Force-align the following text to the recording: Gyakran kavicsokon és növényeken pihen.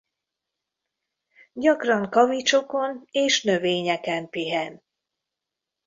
Gyakran 1.53 2.09
kavicsokon 2.09 3.07
és 3.11 3.43
növényeken 3.43 4.29
pihen. 4.29 4.83